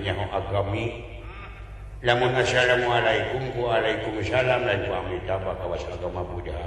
nyaho 0.00 0.24
agami. 0.32 1.04
Lamun 2.02 2.34
Assalamualaikum 2.34 3.54
Waalaikumsalam 3.54 4.66
dan 4.66 4.90
Amitabh 4.90 5.46
kawas 5.54 5.86
agama 5.86 6.26
Buddha. 6.26 6.58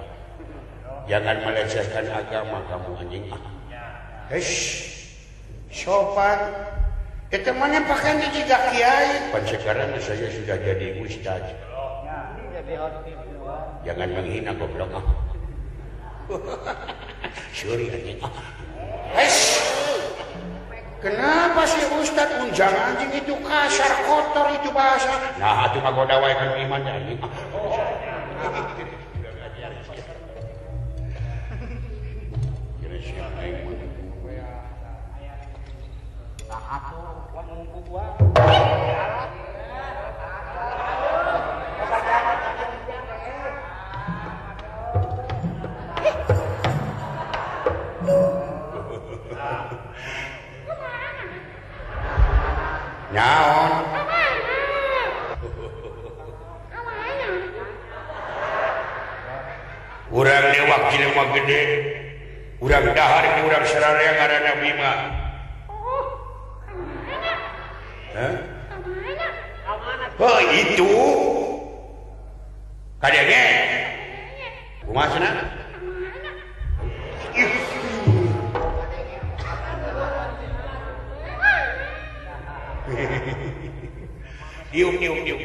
Jangan 1.11 1.43
melecehkan 1.43 2.07
agama 2.07 2.63
kamu 2.71 2.91
anjing. 3.03 3.25
Ah 3.29 3.43
sopan. 5.69 6.39
Itu 7.35 7.51
mana 7.51 7.83
pakai 7.83 8.15
jadi 8.21 8.47
kiai? 8.47 9.11
Pan 9.35 9.43
sekarang 9.43 9.91
saya 9.99 10.27
sudah 10.31 10.55
jadi 10.55 11.03
ustaz. 11.03 11.43
Jangan 13.83 14.09
menghina 14.15 14.55
goblok. 14.55 14.87
Ah 14.95 15.05
sorry 17.59 17.91
anjing. 17.91 18.23
ah 18.23 18.33
Kenapa 21.05 21.69
sih 21.69 21.85
Ustadz 22.01 22.41
unjang 22.41 22.73
anjing 22.73 23.13
itu 23.13 23.37
kasar 23.45 23.93
kotor 24.09 24.49
itu 24.57 24.73
bahasa? 24.73 25.13
Nah 25.37 25.69
itu 25.69 25.77
mah 25.77 25.93
goda 25.93 26.17
wae 26.17 26.33
kan 26.33 26.57
imannya. 26.57 27.13
nyaon 53.15 53.73
urang 60.15 60.45
lewat 60.51 60.81
mah 61.15 61.27
gede. 61.35 61.63
Urang 62.63 62.87
dahar 62.95 63.23
ke 63.35 63.39
urang 63.43 63.65
sararea 63.67 64.11
ngaranna 64.15 64.53
Bima. 64.63 64.93
Hah? 68.15 68.35
Oh, 70.15 70.39
itu. 70.55 70.91
Kadenge 73.03 73.43
kumaha 74.87 75.11
cenah 75.11 75.34
Eu, 84.75 84.91
eu, 85.01 85.15
eu. 85.25 85.44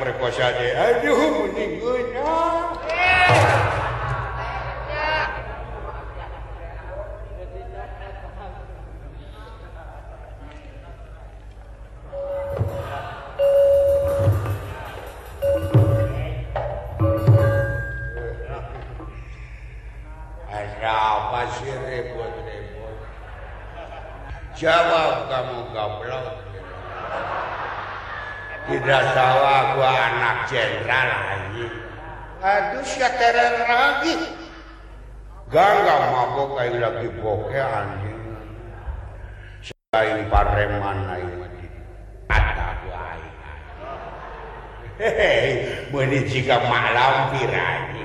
perkosa 0.00 0.48
aduh 0.48 1.52
boke 37.30 37.54
anjing. 37.54 38.18
selain 39.62 40.26
pareman 40.26 40.98
aing 41.14 41.34
mah 41.38 41.50
di 41.54 41.66
patah 42.26 42.74
aing. 42.82 43.34
Hehehe, 44.98 45.52
meuni 45.94 46.26
jika 46.26 46.58
malam 46.66 47.30
pirani 47.30 48.02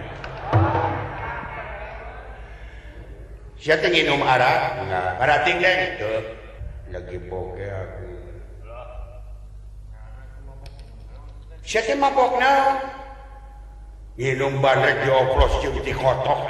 Siapa 3.57 3.89
yang 3.89 4.13
minum 4.13 4.21
arak, 4.21 4.77
enggak. 4.77 5.09
Berarti 5.17 5.49
tinggal 5.49 5.75
itu. 5.89 6.13
lagi 6.93 7.17
boke 7.25 7.65
aku. 7.65 8.09
Siapa 11.65 11.97
yang 11.97 12.05
mabok 12.05 12.37
naon? 12.37 12.77
Minum 14.21 14.61
bandrek 14.61 15.01
dioplos 15.01 15.65
jeung 15.65 15.81
di 15.81 15.97
kotok. 15.97 16.45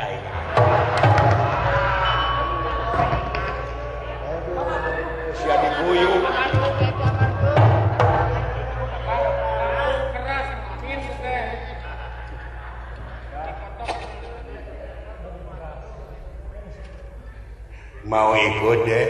mau 18.06 18.38
ikut 18.38 18.80
deh 18.86 19.08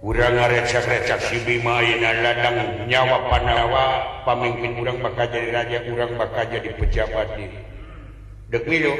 kurang 0.00 0.32
ngarecak-recak 0.40 1.20
si 1.20 1.36
Bima 1.44 1.84
ladang 1.84 2.88
nyawa 2.88 3.28
Panawa 3.28 3.86
pemimpin 4.24 4.80
kurang 4.80 5.04
bakal 5.04 5.28
jadi 5.28 5.48
raja 5.52 5.78
kurang 5.84 6.16
bakal 6.16 6.48
jadi 6.48 6.70
pejabat 6.80 7.28
di 7.36 7.46
dek 8.48 8.64
milu 8.64 8.94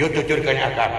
yuk 0.00 0.08
tuturkan 0.16 0.56
akar 0.64 0.92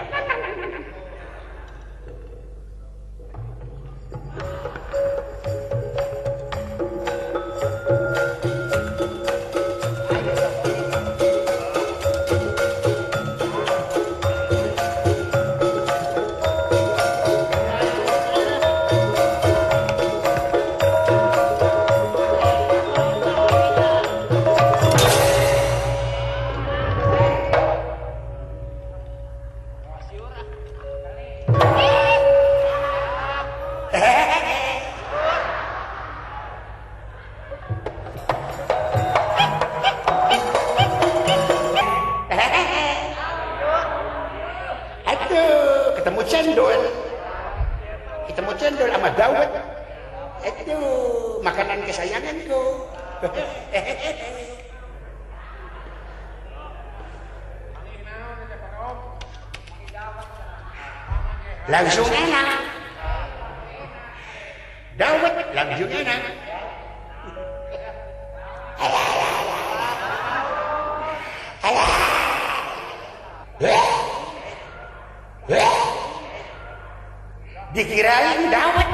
Dikirain 77.71 78.51
dawet. 78.51 78.89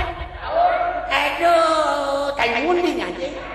Aduh, 1.09 2.29
kayak 2.37 2.61
ngunting 2.61 3.01
aja. 3.01 3.46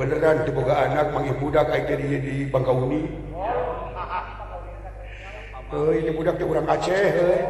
beneran 0.00 0.48
diboga 0.48 0.88
anak 0.88 1.12
manggil 1.12 1.36
budak 1.36 1.68
di, 1.76 2.16
di 2.24 2.34
Bangkauni 2.48 3.04
Heuh, 5.70 5.92
ini 5.92 6.10
budak 6.16 6.40
teh 6.40 6.48
urang 6.48 6.64
Aceh 6.64 7.04
eh. 7.20 7.44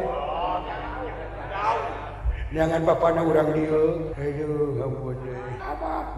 jangan 2.51 2.83
bapak 2.83 3.15
urang 3.15 3.31
orang 3.31 3.47
dia 3.55 3.81
aduh 4.19 4.83
ampun 4.83 5.15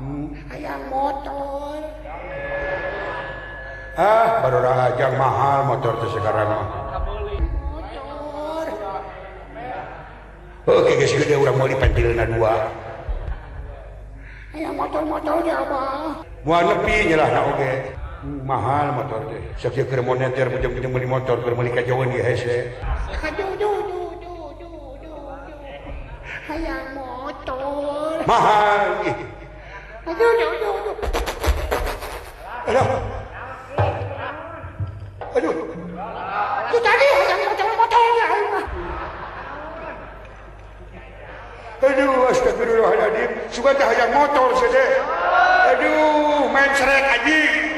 hmm. 0.01 0.25
ayam 0.57 0.81
motor. 0.89 1.85
Ah 3.93 4.41
baru 4.41 4.57
rajang 4.65 5.13
mahal 5.21 5.69
motor 5.69 5.93
tuh 6.01 6.17
sekarang 6.17 6.49
oh. 6.49 6.65
motor. 6.65 8.65
Oke 10.65 10.91
oh, 10.91 10.95
guys 10.97 11.13
gede 11.13 11.37
orang 11.37 11.55
mau 11.61 11.69
dipentilna 11.69 12.25
dua. 12.25 12.82
motornyalah 14.53 16.21
mahal 18.45 18.85
motor 18.93 19.25
deh 19.25 19.41
motor 26.93 28.21
mahal. 28.29 28.93
Aduh 35.33 35.55
tadi 36.77 37.07
motor 37.73 38.52
Aduh, 41.83 42.31
astagfirullahaladzim. 42.31 43.29
Suka 43.51 43.75
tak 43.75 43.91
motor 44.15 44.55
saja. 44.55 45.03
Aduh, 45.75 46.47
main 46.47 46.71
serak 46.79 47.19
anjing. 47.19 47.72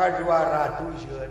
Rajoará, 0.00 0.80
dois 0.80 1.20
anos. 1.20 1.29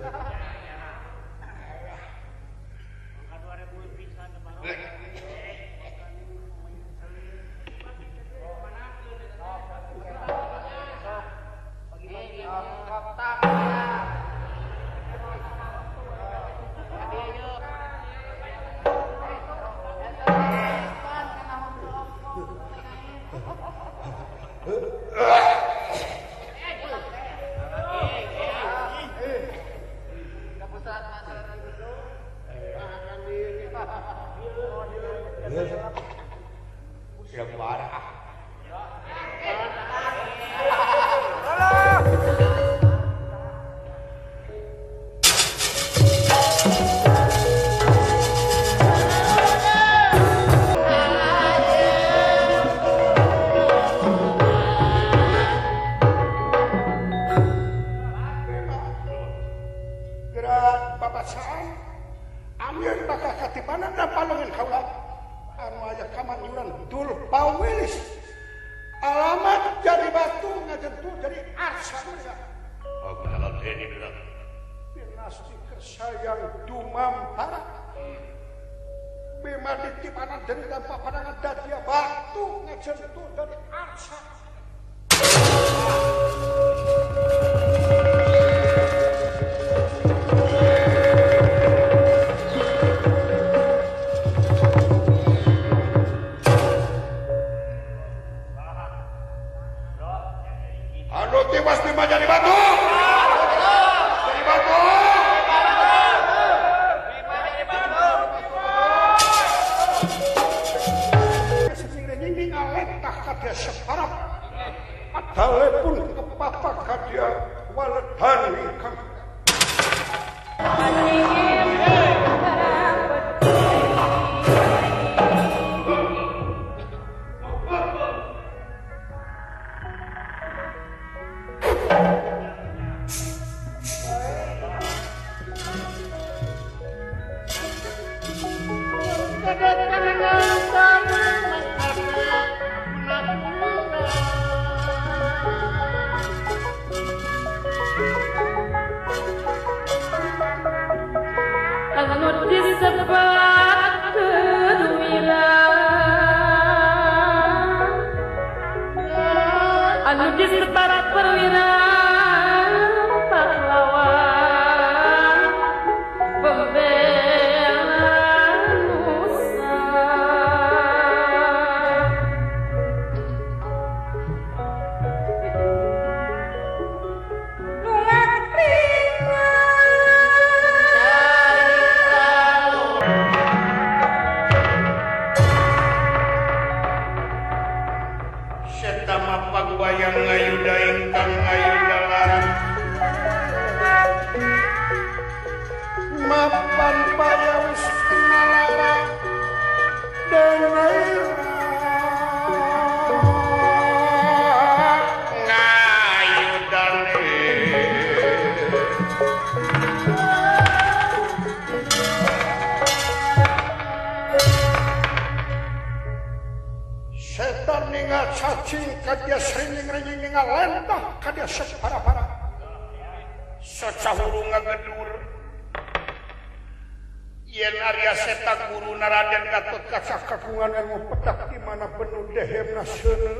mana 231.63 231.87
penuh 231.95 232.25
dehem 232.35 232.67
nasional. 232.75 233.39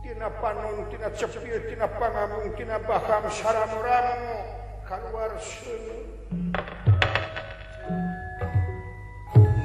Tina 0.00 0.28
panon 0.40 0.86
tina 0.90 1.08
cepil 1.12 1.60
tina 1.68 1.86
pangamung 1.86 2.54
tina 2.56 2.78
baham 2.84 3.24
saramuramu 3.30 4.36
keluar 4.86 5.32
sunu. 5.40 5.98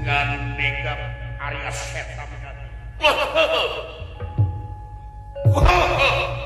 Ngan 0.05 0.29
Arya 1.45 1.71
setan. 1.71 2.29
kan 2.41 2.57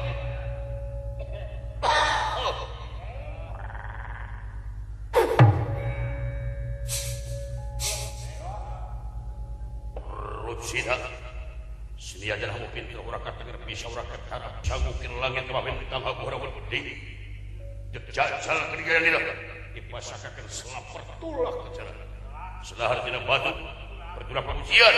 sini 11.98 12.30
aja 12.30 12.46
mungkin 12.54 12.86
bisa 13.66 13.90
mungkin 14.86 15.10
langit 15.18 15.50
dijajal 18.06 18.38
ke 18.38 18.78
negara 18.78 19.02
ini 19.02 19.10
dipasakan 19.74 20.46
selap 20.46 20.86
pertulak 20.94 21.58
ke 21.66 21.82
jalan. 21.82 21.98
Setelah 22.62 23.02
tidak 23.02 23.26
batu. 23.26 23.52
Bertulak 24.14 24.46
pengujian 24.46 24.94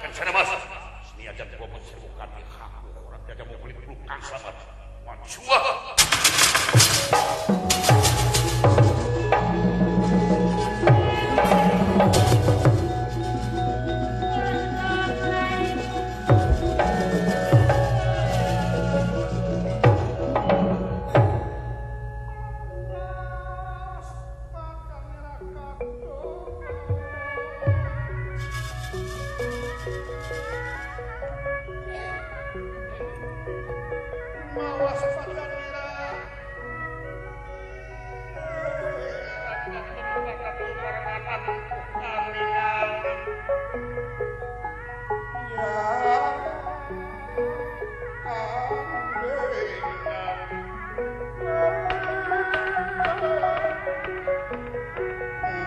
kan 0.00 0.10
sana 0.16 0.32
mas. 0.32 0.48
Sini 1.12 1.28
aja 1.28 1.44
gua 1.60 1.68
menserukan 1.68 2.28
di 2.32 2.42
hakku 2.56 2.88
orang 3.04 3.22
jaga 3.28 3.42
mau 3.44 3.56
kulit 3.60 3.76
pelukan 3.84 4.18
selamat. 4.24 4.56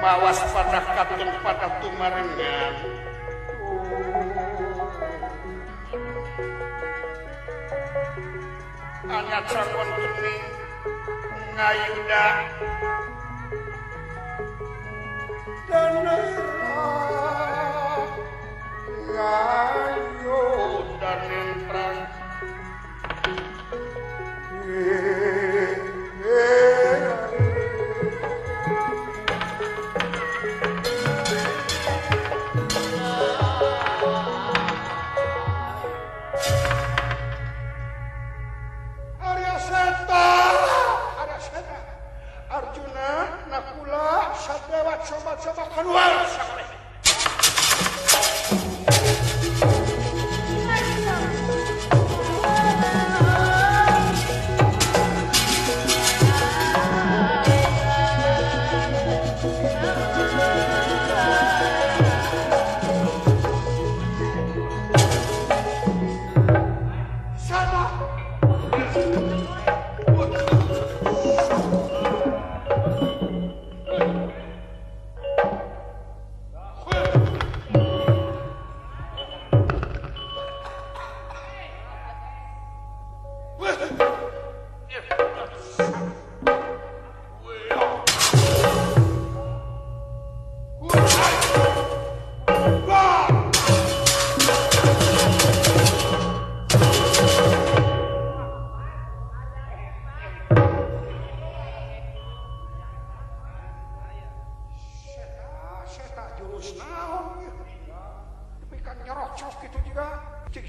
mawas 0.03 0.36
pada 0.51 0.83
kapten 0.83 1.31
pada 1.39 1.79
tumarengan. 1.79 2.75
Anak 9.07 9.48
sangon 9.48 9.89
kini 9.95 10.36
ngayuda 11.55 12.25
dan 15.72 15.93
ngayuda 19.07 21.12
nentrang 21.31 22.02
شما 45.10 45.36
شما 45.43 45.65
خانوم 45.75 46.62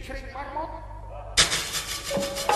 Schrik 0.04 0.32
maar, 0.32 0.46
man. 0.54 2.53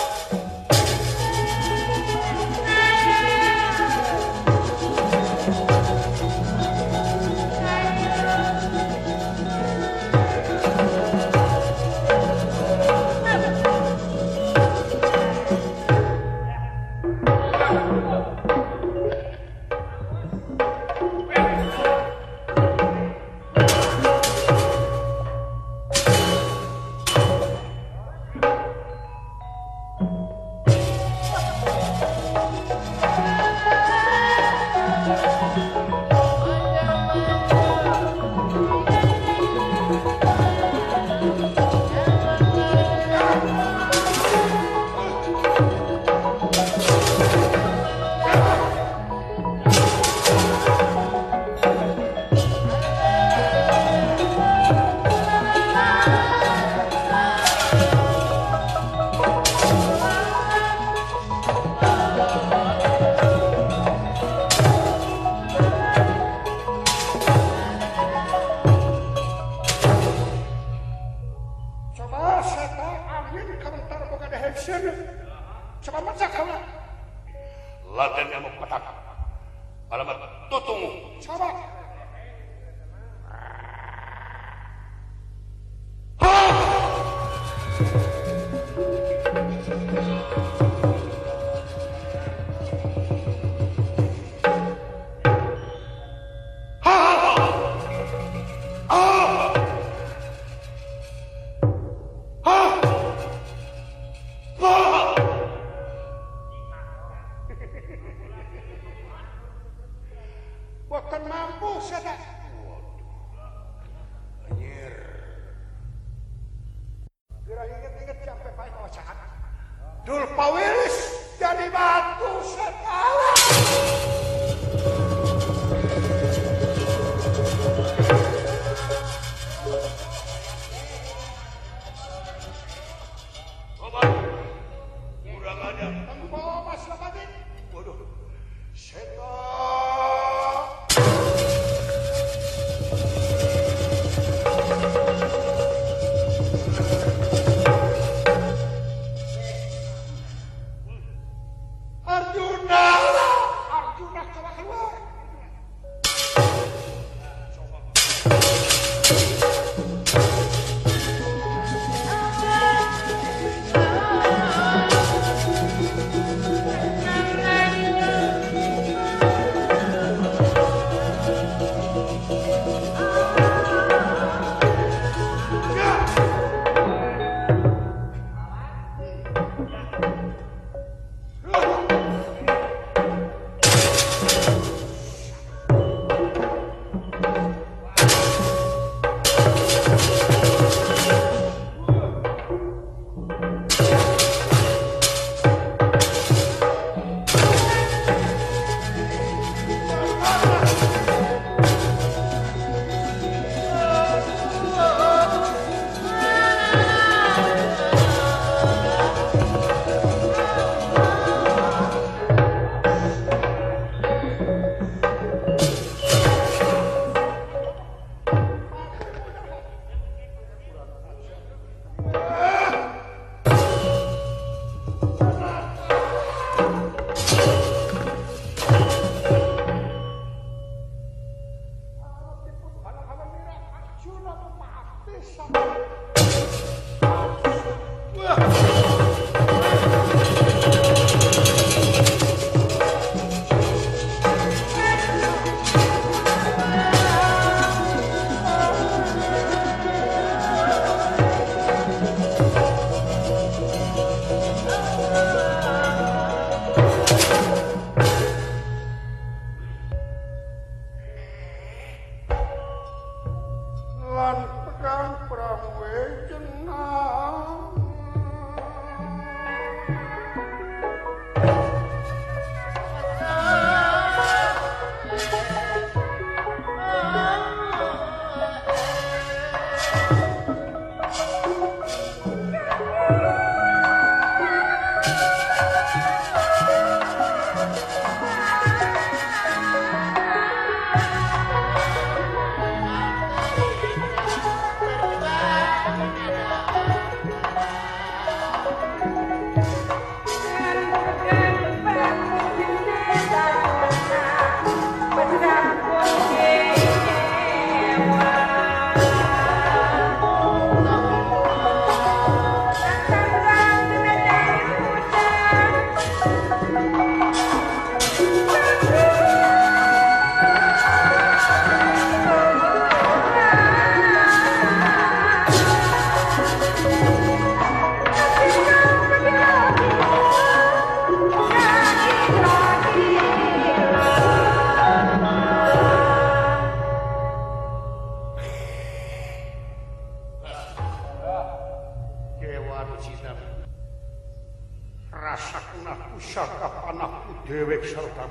rasakna 345.19 345.93
pusaka 346.09 346.67
panahku 346.79 347.35
dewek 347.43 347.83
serta 347.83 348.23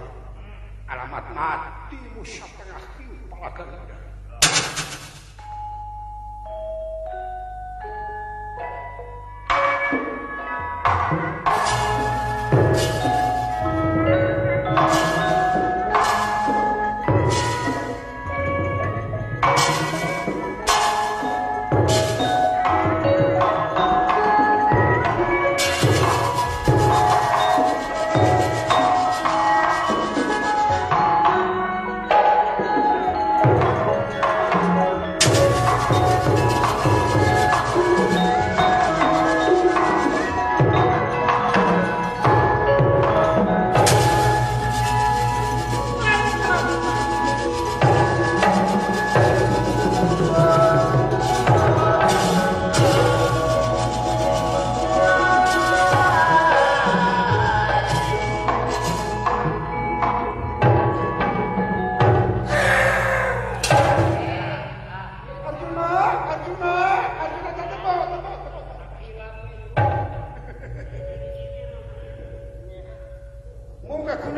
alamat 0.88 1.26
mati 1.36 2.00
musa 2.16 2.48
tengah 2.56 2.80
kepala 2.96 3.48
ganda 3.52 4.07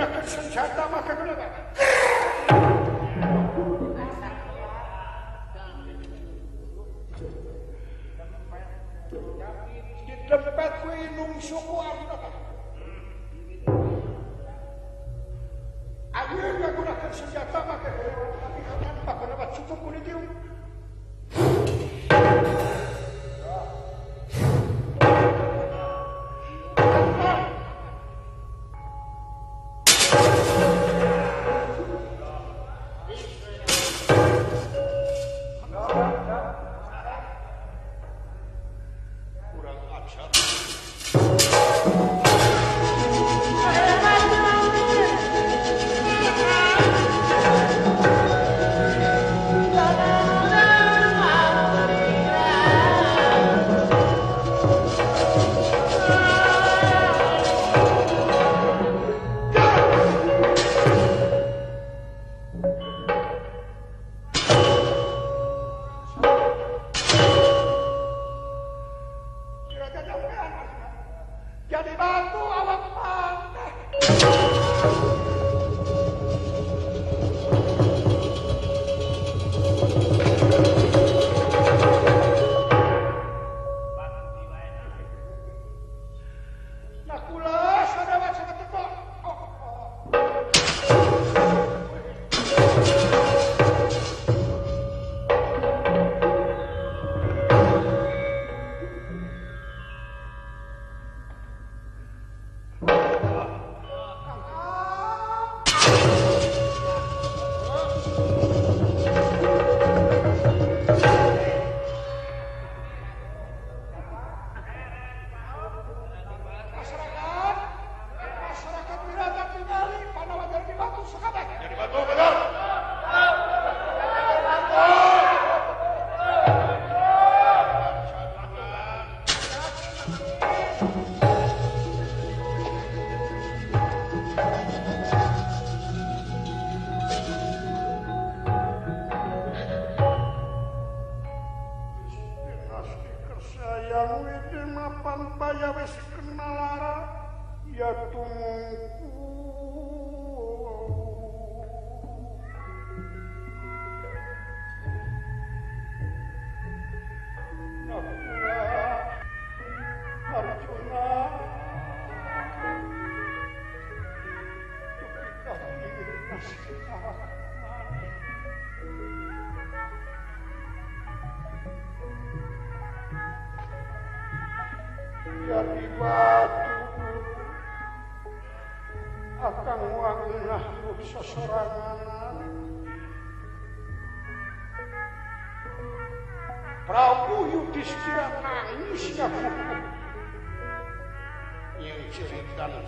Certa 0.00 0.88
marca 0.88 1.14
que 1.16 1.39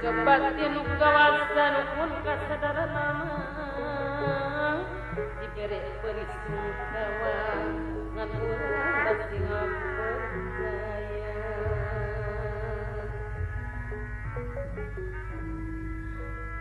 kebatinkawasan 0.00 1.74
pun 1.92 2.10
kesadaran 2.24 3.16
diberek 5.44 5.86
peristiwa 6.00 7.04
ngapura 8.16 8.80
pasti 9.04 9.36
ngapura 9.44 10.08
saya 10.56 11.36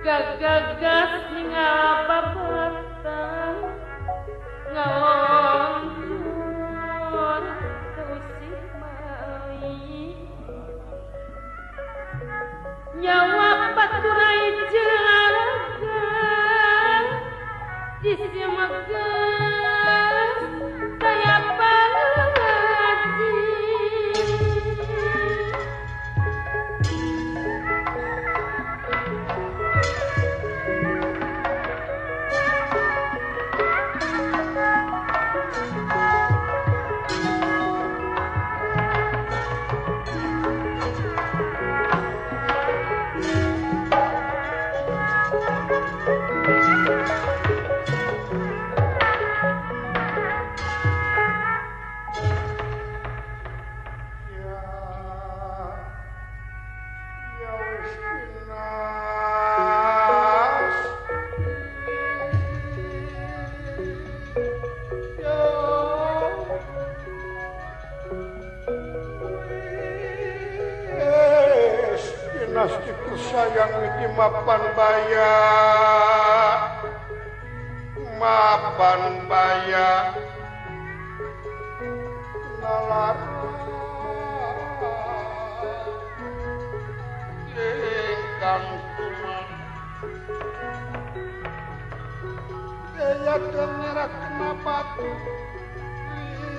gagagas 0.04 1.12
ngapa 1.32 2.20
batang 2.36 3.58
ngawang 4.76 5.99
nyawa 12.98 13.70
empat 13.70 14.02
di 18.02 18.14
dinasti 72.60 72.92
tersayang 73.08 73.72
di 74.04 74.08
mapan 74.20 74.60
baya 74.76 75.36
mapan 78.20 79.02
baya 79.32 80.12
nalar 82.60 83.16
ingkang 87.56 88.66
Ya 93.00 93.16
daya 93.16 93.36
kenera 93.40 94.06
kena 94.12 94.52
batu 94.60 95.08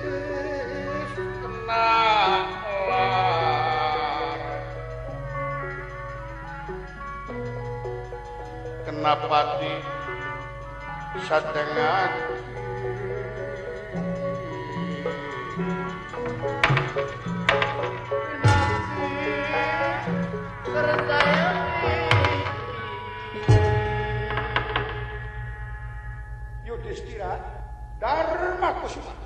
please 0.00 2.59
napati 9.00 9.80
sa 11.24 11.40
tengah 11.40 12.12
Yudhistira 26.68 27.40
Dharma 27.96 28.70
Kusuma. 28.84 29.19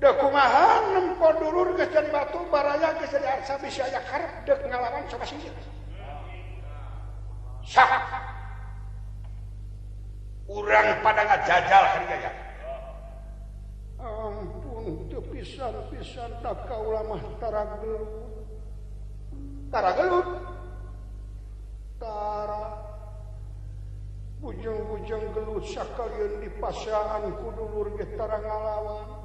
dokumahan 0.00 1.14
dulu 1.20 1.76
jadi 1.76 2.08
batu 2.08 2.40
baraya 2.48 2.96
bisa 2.98 3.20
pengalaman 4.48 5.04
sama 7.68 8.00
orang 10.48 10.88
pada 11.04 11.22
ngajajal 11.28 11.84
harganya 11.94 12.32
ampun 14.00 15.06
teu 15.12 15.20
pisan-pisan 15.28 16.32
tak 16.40 16.64
kau 16.64 16.96
lama 16.96 17.20
tara 17.36 17.62
gelut 17.76 18.08
tara. 19.68 19.90
Gelut 19.94 20.28
tara 22.00 22.64
ujung-ujung 24.40 25.36
gelut 25.36 25.64
sakalian 25.68 26.40
di 26.40 26.48
pasaan 26.56 27.28
kudulur 27.44 27.92
getara 28.00 28.40
ngalawan. 28.40 29.19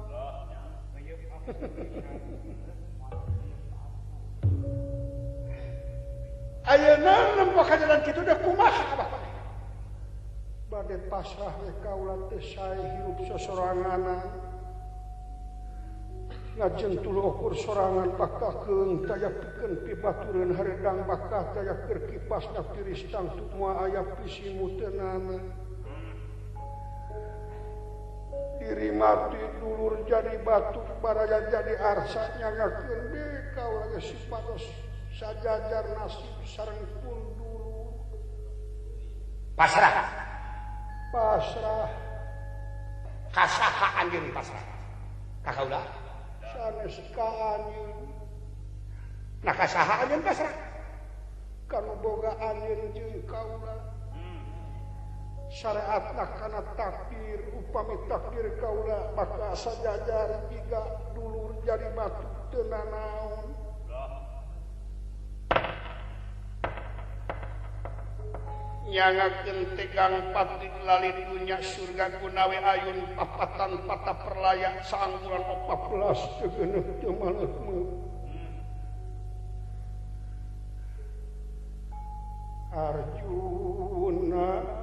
Ayeuna 6.66 7.14
nempak 7.38 7.70
jalan 7.78 8.02
kitu 8.02 8.26
udah 8.26 8.38
kumaha 8.42 8.82
Bapak 8.98 9.22
Bade 10.66 10.98
pasrah 11.06 11.54
we 11.62 11.70
kaulah 11.86 12.26
teh 12.26 12.42
sae 12.42 12.82
hirup 12.82 13.22
sosoranganan 13.30 14.26
ngajentul 16.58 17.22
ukur 17.22 17.54
sorangan 17.54 18.18
bakakeun 18.18 19.06
taya 19.06 19.30
pikeun 19.30 19.86
pibatureun 19.86 20.50
haredang 20.58 21.06
bakah 21.06 21.54
taya 21.54 21.78
keur 21.86 22.02
kipasna 22.10 22.66
tiris 22.74 23.06
tangtu 23.14 23.46
moal 23.54 23.86
aya 23.86 24.02
pisi 24.18 24.50
muteunana 24.58 25.38
mati 28.76 29.40
dulur 29.56 30.04
jadi 30.04 30.36
batu 30.44 30.84
baraya 31.00 31.48
jadi 31.48 31.80
arsanya 31.80 32.52
gede 32.52 33.56
kau 33.56 33.72
lagi 33.80 34.04
sipatos 34.04 34.68
sajajar 35.16 35.96
nasib 35.96 36.36
sarang 36.44 36.76
pun 37.00 37.20
dulu. 37.40 37.96
Pasrah. 39.56 39.96
Pasrah. 41.08 41.88
Kasaha 43.32 43.88
anjir 44.04 44.20
pasrah. 44.36 44.64
Kakaulah. 45.40 45.84
Sanes 46.52 46.96
ka 47.16 47.28
anjir 47.56 47.96
nah 49.40 49.54
kasaha 49.56 50.04
anjir 50.04 50.20
pasrah. 50.20 50.52
Kanu 51.64 51.96
boga 52.04 52.36
anjir 52.44 52.92
jeung 52.92 53.24
kaulah. 53.24 53.95
syariat 55.50 56.04
kana 56.14 56.60
takdir 56.74 57.40
upami 57.54 57.96
takdir 58.10 58.46
Kaula 58.58 59.14
maka 59.14 59.54
sajajar 59.54 60.50
jika 60.50 60.82
dulur 61.14 61.54
jadi 61.62 61.94
batu 61.94 62.26
dengan 62.50 62.86
naon 62.90 63.46
nyagaken 68.86 69.74
tegang 69.74 70.30
lali 70.30 70.70
lalitunya 70.86 71.58
surga 71.58 72.22
gunawe 72.22 72.54
ayun 72.54 73.02
papatan 73.18 73.82
pata 73.82 74.14
perlayak 74.14 74.78
sanggulan 74.86 75.42
14 75.42 76.38
kegenep 76.42 76.86
temanmu 77.02 78.06
Arjuna 82.76 84.75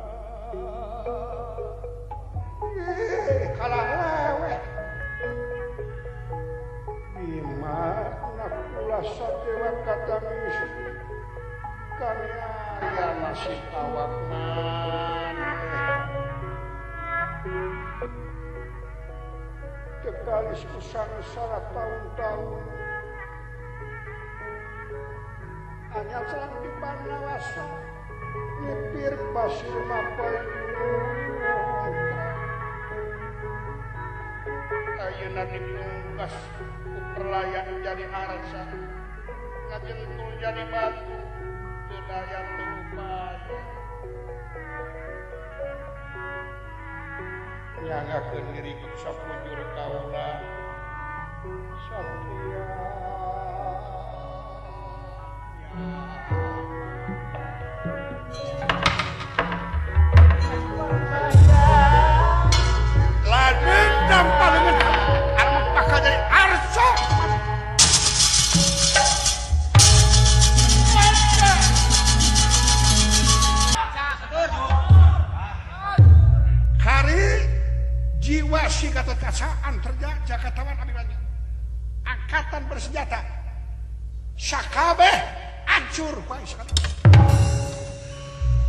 karya 12.04 13.08
nasib 13.24 13.62
awak 13.72 14.12
Tekalis 20.04 20.68
kusang 20.68 21.08
salah 21.32 21.64
tahun-tahun 21.72 22.64
Anyal 25.96 26.24
selang 26.28 26.56
di 26.60 26.72
panawasa 26.84 27.66
Nipir 28.68 29.16
pasir 29.32 29.76
mapai 29.88 30.38
Ayunan 35.00 35.48
dipungkas 35.56 36.36
Perlayan 37.16 37.68
jadi 37.80 38.06
arsa 38.12 38.64
Ngajentul 39.72 40.32
jadi 40.44 40.64
batu 40.68 41.23
yang 42.14 42.48
beruban 42.54 43.38
yang 47.84 48.06
akan 48.06 48.44
nyerikut 48.54 48.94
sapujur 49.02 49.60
kaula 49.74 50.30
satria 51.90 52.64
ya. 55.74 56.43
revolusi 78.84 78.92
keterkasaan 78.92 79.74
terjadi 79.80 80.20
Jakartawan 80.28 80.76
Abi 80.76 80.92
Banyu. 80.92 81.18
Angkatan 82.04 82.68
bersenjata. 82.68 83.24
Sakabeh 84.36 85.16
hancur 85.64 86.20
Faiz 86.28 86.52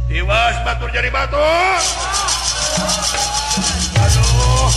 Diwas 0.06 0.56
batur 0.62 0.90
jadi 0.94 1.10
batur. 1.10 1.80
Aduh, 3.98 4.70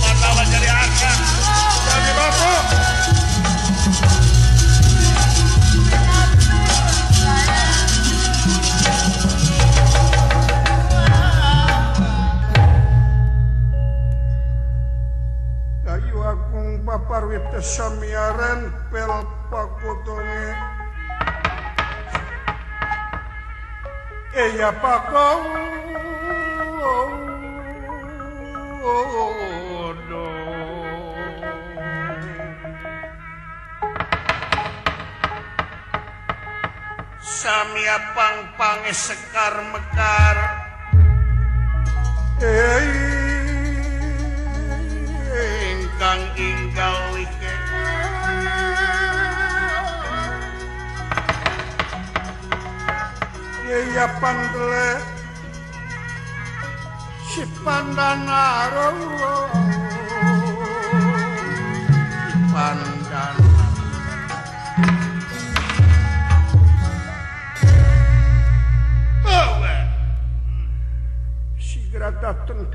wartawan 0.00 0.46
jadi 0.48 0.68
angkat. 0.72 1.18
Jadi 1.84 2.12
batur. 2.16 2.87
parwita 17.08 17.64
samiaran 17.64 18.68
pel 18.92 19.08
pakutunge 19.48 20.52
eya 24.36 24.68
pakono 24.76 25.64
samia 37.24 37.96
pang 38.12 38.38
pange 38.60 38.92
sekar 38.92 39.56
mekar 39.72 40.36
eya 42.44 43.07
kang 46.08 46.24
inggal 46.40 46.96
like 47.12 47.36
Iya 53.68 54.08
pantele 54.16 55.04
Si 57.28 57.44
pandan 57.60 58.24
arung 58.24 59.00
Si 62.24 62.38
pandan 62.56 62.97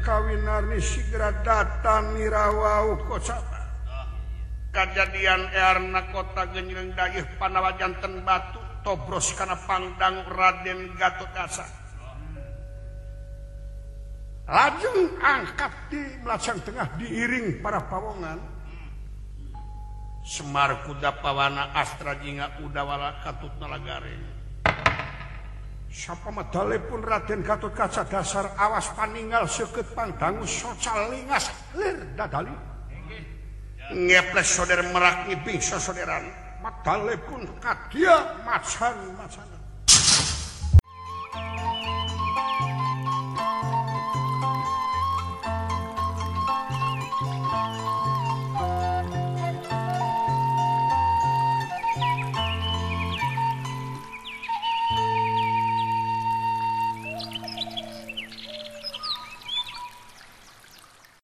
kawinarni 0.03 0.83
sigra 0.83 1.31
datang 1.41 2.19
nirawau 2.19 2.99
kocaba 3.07 3.63
kejadian 4.73 5.53
Erna 5.53 6.09
kota 6.09 6.49
genyeng 6.49 6.97
dayih 6.97 7.23
panawajanten 7.37 8.25
batu 8.25 8.59
tobros 8.81 9.31
karena 9.37 9.55
pangdang 9.69 10.25
Raden 10.27 10.97
Gatot 10.97 11.31
Asa. 11.37 11.65
Lajeng 14.43 15.23
angkat 15.23 15.71
di 15.87 16.01
belakang 16.19 16.59
tengah 16.67 16.99
diiring 16.99 17.63
para 17.63 17.79
pawongan. 17.87 18.41
Semar 20.27 20.83
kuda 20.83 21.23
pawana 21.23 21.71
Astra 21.71 22.19
Jinga 22.19 22.59
udawala 22.59 23.23
katut 23.23 23.55
Nalagare. 23.59 24.32
Sapa 25.93 26.33
medale 26.33 26.81
Raden 26.81 27.45
Gatotkaca 27.45 28.01
dasar 28.09 28.49
awas 28.57 28.89
paninggal 28.97 29.45
seket 29.45 29.93
pangdangu 29.93 30.41
socal 30.41 31.13
lingas 31.13 31.53
lir 31.77 32.17
dadali. 32.17 32.49
Ngeples 33.93 34.49
soder 34.57 34.81
merak 34.89 35.29
ngibing 35.29 35.61
sosoderan. 35.61 36.25
Medale 36.65 37.13
pun 37.29 37.45
kadia 37.61 38.41
macan 38.41 38.97
macan. 39.13 39.45